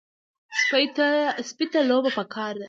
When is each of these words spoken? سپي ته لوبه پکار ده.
سپي 1.51 1.63
ته 1.73 1.79
لوبه 1.89 2.11
پکار 2.17 2.51
ده. 2.55 2.59